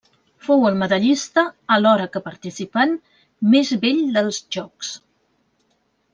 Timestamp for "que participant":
2.15-2.97